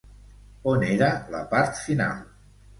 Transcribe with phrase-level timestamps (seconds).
[0.71, 2.21] On era la part final?